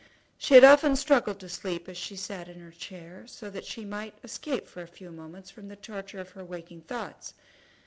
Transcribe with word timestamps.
She 0.39 0.55
had 0.55 0.63
often 0.63 0.95
struggled 0.95 1.39
to 1.41 1.47
sleep 1.47 1.87
as 1.87 1.95
she 1.95 2.15
sat 2.15 2.47
in 2.47 2.59
her 2.59 2.71
chair, 2.71 3.27
so 3.27 3.51
that 3.51 3.65
she 3.67 3.85
might 3.85 4.15
escape 4.23 4.65
for 4.65 4.81
a 4.81 4.87
few 4.87 5.11
moments 5.11 5.51
from 5.51 5.67
the 5.67 5.75
torture 5.75 6.19
of 6.19 6.31
her 6.31 6.43
waking 6.43 6.81
thoughts. 6.81 7.35